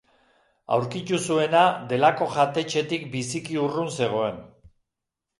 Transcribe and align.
Aurkitu 0.75 1.17
zuena 1.25 1.59
delako 1.91 2.27
jatetxetik 2.37 3.05
biziki 3.17 3.59
urrun 3.65 3.91
zegoen. 3.99 4.41